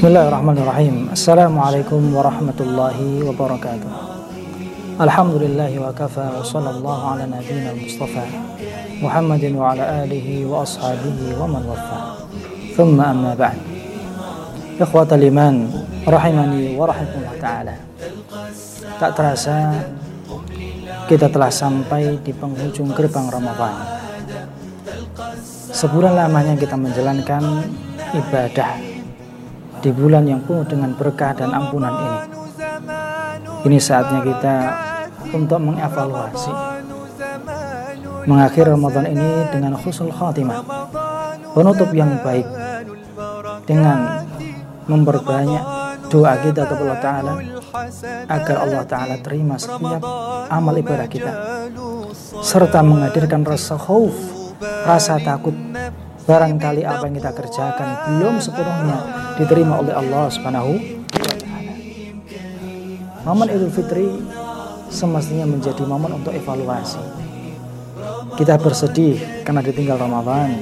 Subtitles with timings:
[0.00, 1.12] Bismillahirrahmanirrahim.
[1.12, 3.92] Assalamualaikum warahmatullahi wabarakatuh.
[4.96, 8.24] Alhamdulillah wa kafa wa sallallahu ala nabiyyina mustafa
[8.96, 12.16] Muhammadin wa ala alihi wa ashabihi wa man wafa.
[12.72, 13.60] Thumma amma ba'd.
[14.80, 15.68] Ikhwatal iman,
[16.08, 17.76] rahimani wa rahimakumullah taala.
[18.96, 19.84] Tak terasa
[21.12, 24.00] kita telah sampai di penghujung gerbang Ramadan.
[25.76, 27.68] Sebulan lamanya kita menjalankan
[28.16, 28.89] ibadah
[29.80, 32.18] di bulan yang penuh dengan berkah dan ampunan ini.
[33.60, 34.56] Ini saatnya kita
[35.32, 36.52] untuk mengevaluasi
[38.28, 40.60] mengakhiri Ramadan ini dengan khusul khatimah,
[41.56, 42.44] penutup yang baik
[43.64, 44.28] dengan
[44.84, 45.64] memperbanyak
[46.10, 47.32] doa kita kepada Allah Ta'ala
[48.26, 50.02] agar Allah Ta'ala terima setiap
[50.50, 51.32] amal ibadah kita
[52.42, 54.14] serta menghadirkan rasa khauf,
[54.84, 55.54] rasa takut
[56.30, 58.98] barangkali apa yang kita kerjakan belum sepenuhnya
[59.34, 61.34] diterima oleh Allah Subhanahu wa.
[63.26, 64.06] Momen Idul Fitri
[64.94, 67.02] semestinya menjadi momen untuk evaluasi.
[68.38, 70.54] Kita bersedih karena ditinggal Ramadan,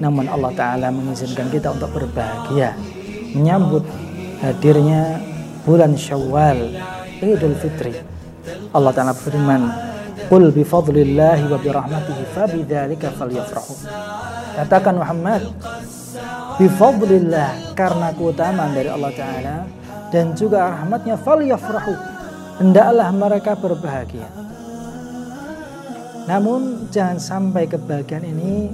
[0.00, 2.72] namun Allah taala mengizinkan kita untuk berbahagia
[3.36, 3.84] menyambut
[4.40, 5.20] hadirnya
[5.68, 6.80] bulan Syawal
[7.20, 7.92] Idul Fitri.
[8.72, 9.68] Allah taala berfirman,
[10.30, 13.74] "Qul bi fadlillahi wa bi rahmatihi fabidzalika falyafrahu."
[14.54, 15.42] Katakan Muhammad,
[16.62, 19.56] bifadlillah karena keutamaan dari Allah Ta'ala
[20.14, 21.94] dan juga rahmatnya falyafrahu.
[22.62, 24.30] Hendaklah mereka berbahagia.
[26.30, 28.70] Namun jangan sampai kebahagiaan ini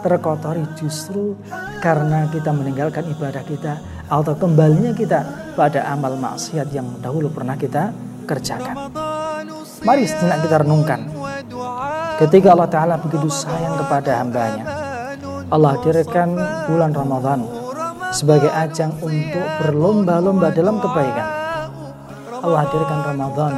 [0.00, 1.36] terkotori justru
[1.84, 7.92] karena kita meninggalkan ibadah kita atau kembalinya kita pada amal maksiat yang dahulu pernah kita
[8.24, 8.88] kerjakan
[9.82, 11.00] mari sejenak kita renungkan
[12.18, 14.64] ketika Allah Ta'ala begitu sayang kepada hambanya
[15.48, 16.36] Allah hadirkan
[16.68, 17.40] bulan Ramadan
[18.12, 21.28] sebagai ajang untuk berlomba-lomba dalam kebaikan.
[22.44, 23.52] Allah hadirkan Ramadan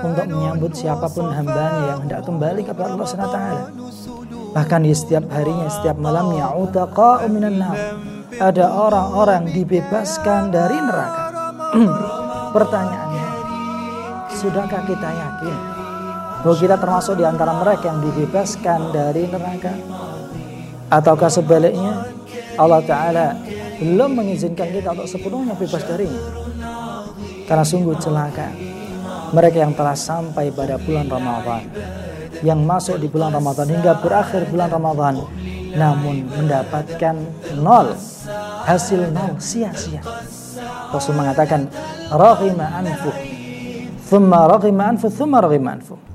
[0.00, 3.40] untuk menyambut siapa pun hambanya yang hendak kembali kepada Allah SWT.
[4.56, 7.60] Bahkan di setiap harinya, setiap malamnya, utaqa'u minan
[8.34, 11.22] Ada orang-orang dibebaskan dari neraka.
[12.56, 13.28] Pertanyaannya,
[14.32, 15.73] sudahkah kita yakin
[16.44, 19.72] bahwa kita termasuk di antara mereka yang dibebaskan dari neraka?
[20.92, 22.04] Ataukah sebaliknya
[22.60, 23.26] Allah Ta'ala
[23.80, 26.22] belum mengizinkan kita untuk sepenuhnya bebas darinya.
[27.48, 28.52] Karena sungguh celaka
[29.32, 31.64] mereka yang telah sampai pada bulan Ramadhan.
[32.44, 35.24] Yang masuk di bulan Ramadhan hingga berakhir bulan Ramadhan.
[35.74, 37.16] Namun mendapatkan
[37.56, 37.96] nol.
[38.68, 40.04] Hasil nol sia-sia.
[40.94, 41.66] Rasul mengatakan
[42.14, 43.10] Rahima anfu
[44.06, 46.13] Thumma rahima anfu Thumma rahima anfu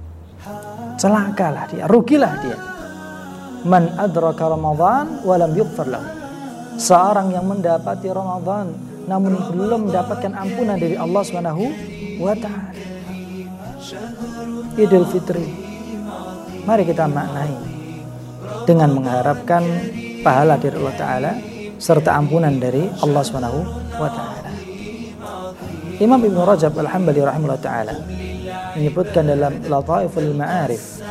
[1.00, 2.60] Celakalah dia, rugilah dia
[3.68, 6.08] man adraka Ramadan walam yughfar lahu.
[6.80, 8.72] Seorang yang mendapati Ramadan
[9.10, 11.64] namun belum mendapatkan ampunan dari Allah Subhanahu
[12.22, 12.72] wa taala.
[14.80, 15.44] Idul Fitri.
[16.64, 17.52] Mari kita maknai
[18.70, 19.66] dengan mengharapkan
[20.22, 21.32] pahala dari Allah taala
[21.82, 23.60] serta ampunan dari Allah Subhanahu
[23.98, 24.52] wa taala.
[26.00, 27.96] Imam Ibn Rajab Al-Hambali rahimahullah taala
[28.78, 31.02] menyebutkan dalam Lataiful Ma'arif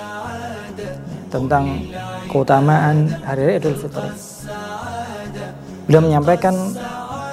[1.29, 1.65] tentang
[2.29, 4.11] keutamaan hari raya Idul Fitri.
[5.89, 6.55] Beliau menyampaikan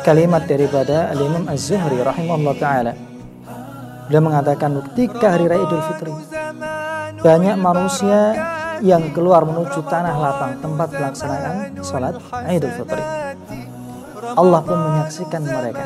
[0.08, 2.94] kalimat daripada Al-Imam Az-Zuhri rahimahullah taala.
[4.08, 6.14] Beliau mengatakan ketika hari raya Idul Fitri
[7.20, 8.20] banyak manusia
[8.84, 12.16] yang keluar menuju tanah lapang tempat pelaksanaan sholat
[12.48, 13.04] Idul Fitri.
[14.36, 15.84] Allah pun menyaksikan mereka.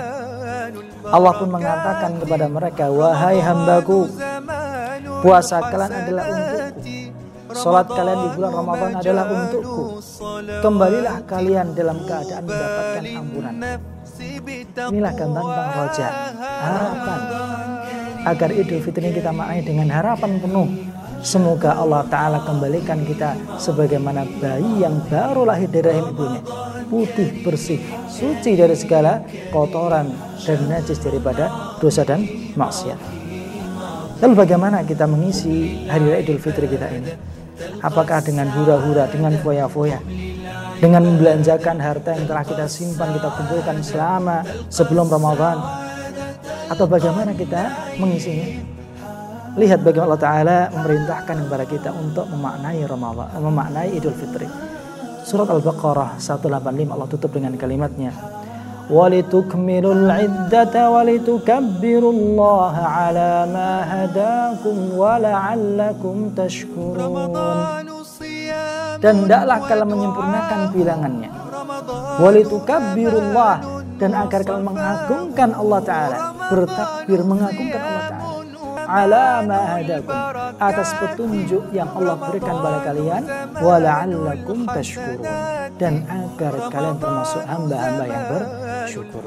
[1.10, 4.06] Allah pun mengatakan kepada mereka, Wahai hambaku,
[5.22, 7.00] puasa kalian adalah untukku
[7.50, 9.97] Salat kalian di bulan Ramadan adalah untukku.
[10.62, 13.53] Kembalilah kalian dalam keadaan mendapatkan ampunan.
[14.94, 17.19] Inilah tentang roja, harapan.
[18.29, 20.70] Agar Idul Fitri kita maknai dengan harapan penuh.
[21.26, 26.41] Semoga Allah Ta'ala kembalikan kita sebagaimana bayi yang baru lahir dari rahim ibunya.
[26.85, 30.14] Putih, bersih, suci dari segala kotoran
[30.46, 32.23] dan najis daripada dosa dan
[32.53, 33.28] maksiat.
[34.20, 37.16] Lalu bagaimana kita mengisi hari raya Idul Fitri kita ini?
[37.80, 40.00] Apakah dengan hura-hura, dengan foya-foya,
[40.80, 45.60] dengan membelanjakan harta yang telah kita simpan, kita kumpulkan selama sebelum Ramadan,
[46.68, 48.60] atau bagaimana kita mengisinya?
[49.56, 54.48] Lihat bagaimana Allah Ta'ala memerintahkan kepada kita untuk memaknai Ramadan, memaknai Idul Fitri.
[55.24, 58.39] Surat Al-Baqarah 185 Allah tutup dengan kalimatnya.
[58.91, 67.33] ولتكملوا العدة ولتكبروا الله على ما هداكم ولعلكم تشكرون
[69.04, 71.31] dan hendaklah kalian menyempurnakan bilangannya
[72.25, 73.54] walitukabbirullah
[74.01, 77.97] dan agar kalian mengagungkan Allah Ta'ala bertakbir mengagungkan Allah Ta'ala
[78.90, 80.18] ala ma hadakum
[80.58, 83.24] atas petunjuk yang Allah berikan kepada kalian
[83.62, 85.30] wala'allakum tashkurun
[85.78, 89.22] dan agar kalian termasuk hamba-hamba yang bersyukur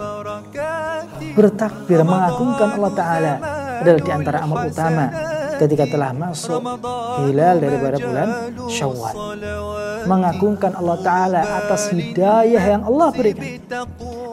[1.38, 3.34] bertakbir mengagungkan Allah Ta'ala
[3.82, 5.06] adalah di antara amal utama
[5.62, 6.60] ketika telah masuk
[7.22, 8.28] hilal daripada bulan
[8.66, 9.14] Syawal.
[10.10, 13.62] Mengagungkan Allah Ta'ala atas hidayah yang Allah berikan.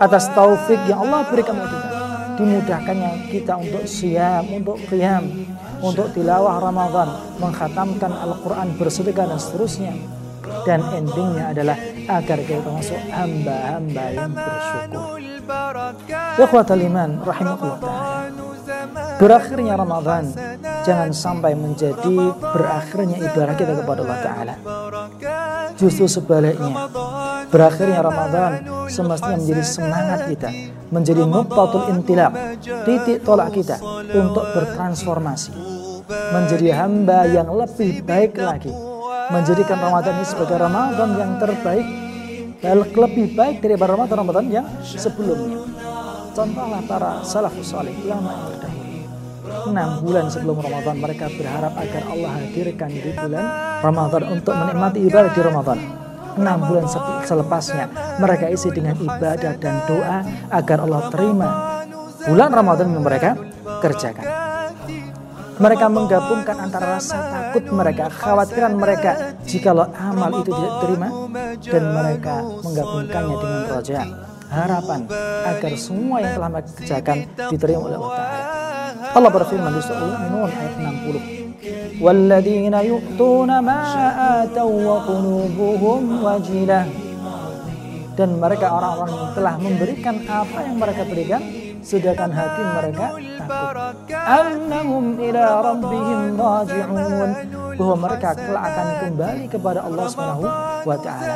[0.01, 1.88] Atas taufik yang Allah berikan kepada kita.
[2.39, 5.27] Dimudahkannya kita untuk siam, untuk qiyam,
[5.83, 9.91] untuk tilawah Ramadan, menghatamkan Al-Quran, bersedekah dan seterusnya.
[10.63, 11.77] Dan endingnya adalah
[12.07, 15.19] agar kita masuk hamba-hamba yang bersyukur.
[16.39, 17.09] Ikhwatal iman.
[19.19, 20.31] Berakhirnya Ramadan
[20.87, 24.55] jangan sampai menjadi berakhirnya ibadah kita kepada Allah Ta'ala.
[25.75, 26.87] Justru sebaliknya,
[27.51, 28.51] berakhirnya Ramadan
[28.89, 30.49] semestinya menjadi semangat kita,
[30.89, 32.33] menjadi nuqtatul intilak,
[32.83, 33.77] titik tolak kita
[34.17, 35.53] untuk bertransformasi,
[36.33, 38.73] menjadi hamba yang lebih baik lagi,
[39.29, 41.87] menjadikan Ramadan ini sebagai Ramadan yang terbaik,
[42.97, 45.63] lebih baik daripada Ramadan-Ramadan yang sebelumnya.
[46.33, 48.77] Contohlah para salafus salih, yang terdahulu
[49.49, 53.45] enam bulan sebelum Ramadan mereka berharap agar Allah hadirkan di bulan
[53.81, 55.79] Ramadan untuk menikmati ibadah di Ramadan.
[56.39, 56.87] Enam bulan
[57.27, 60.23] selepasnya mereka isi dengan ibadah dan doa
[60.55, 61.49] agar Allah terima
[62.23, 63.35] bulan Ramadan yang mereka
[63.83, 64.27] kerjakan.
[65.59, 71.07] Mereka menggabungkan antara rasa takut mereka, khawatiran mereka jikalau amal itu tidak diterima
[71.59, 73.99] dan mereka menggabungkannya dengan roja
[74.47, 74.99] harapan
[75.43, 77.17] agar semua yang telah mereka kerjakan
[77.51, 78.39] diterima oleh Allah Ta'ala.
[79.19, 81.38] Allah berfirman di surah Al-Mu'minun ayat 60.
[82.83, 83.79] Yu'tuna ma
[84.43, 86.87] atau wa qulubuhum wajilah.
[88.15, 91.41] Dan mereka orang-orang yang telah memberikan apa yang mereka berikan
[91.79, 93.07] sedangkan hati mereka
[96.75, 97.35] takut.
[97.79, 100.43] Bahwa mereka kelak akan kembali kepada Allah Subhanahu
[100.83, 101.35] wa taala.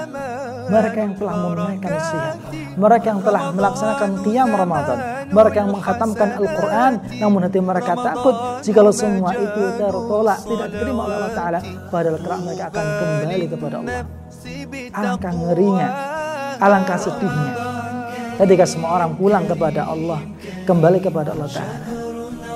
[0.73, 2.35] Mereka yang telah menunaikan sihat,
[2.73, 4.97] mereka yang telah melaksanakan qiyam Ramadan,
[5.29, 8.35] mereka yang menghatamkan Al-Quran, namun hati mereka takut
[8.65, 11.59] jika semua itu tertolak, tidak diterima oleh Allah Ta'ala,
[11.93, 14.01] padahal kelak mereka akan kembali kepada Allah.
[14.97, 15.89] Alangkah ngerinya,
[16.57, 17.53] alangkah sedihnya,
[18.41, 20.19] ketika semua orang pulang kepada Allah,
[20.65, 21.77] kembali kepada Allah Ta'ala.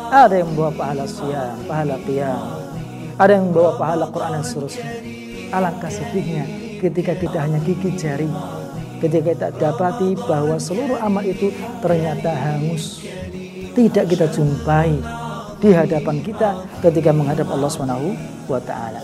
[0.08, 2.42] Ada yang membawa pahala siam, pahala qiyam,
[3.22, 4.90] ada yang membawa pahala Quran dan seterusnya.
[5.48, 8.30] Alangkah sedihnya ketika kita hanya gigi jari
[8.98, 13.06] ketika kita dapati bahwa seluruh amal itu ternyata hangus
[13.78, 14.98] tidak kita jumpai
[15.58, 18.14] di hadapan kita ketika menghadap Allah Subhanahu
[18.46, 19.02] wa taala.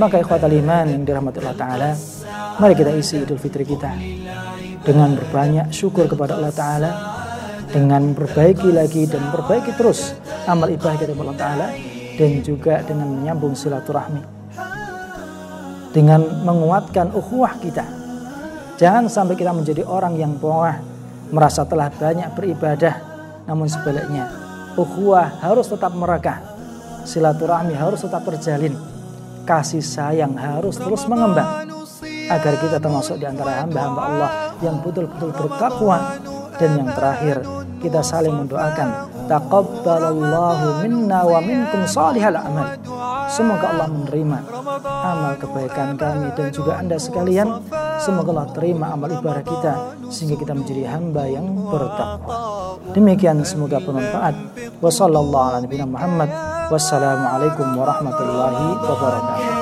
[0.00, 1.90] Maka ikhwatal iman yang dirahmati Allah taala,
[2.60, 3.92] mari kita isi Idul Fitri kita
[4.84, 6.90] dengan berbanyak syukur kepada Allah taala,
[7.68, 10.16] dengan perbaiki lagi dan perbaiki terus
[10.48, 11.66] amal ibadah kita kepada Allah taala
[12.16, 14.37] dan juga dengan menyambung silaturahmi.
[15.88, 17.84] Dengan menguatkan ukhuwah kita.
[18.78, 20.78] Jangan sampai kita menjadi orang yang pongah,
[21.34, 22.94] merasa telah banyak beribadah,
[23.48, 24.30] namun sebaliknya,
[24.78, 26.38] ukhuwah harus tetap merekah,
[27.02, 28.78] silaturahmi harus tetap terjalin,
[29.42, 31.66] kasih sayang harus terus mengembang,
[32.30, 34.30] agar kita termasuk di antara hamba-hamba Allah
[34.62, 36.20] yang betul-betul bertakwa.
[36.58, 37.38] Dan yang terakhir
[37.78, 42.74] kita saling mendoakan taqabbalallahu minna wa minkum salihal amal
[43.38, 44.38] semoga Allah menerima
[44.82, 47.62] amal kebaikan kami dan juga anda sekalian.
[48.02, 49.74] Semoga Allah terima amal ibadah kita
[50.10, 52.74] sehingga kita menjadi hamba yang bertakwa.
[52.90, 54.34] Demikian semoga bermanfaat.
[56.68, 59.57] Wassalamualaikum warahmatullahi wabarakatuh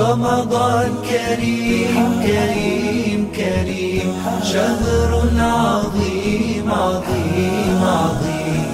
[0.00, 4.08] رمضان كريم كريم كريم
[4.42, 8.66] شهر عظيم عظيم عظيم.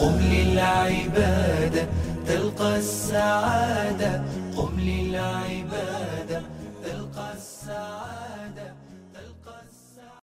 [0.00, 1.88] قم للعبادة
[2.28, 4.22] تلقى السعادة.
[4.56, 5.63] قم للعبادة.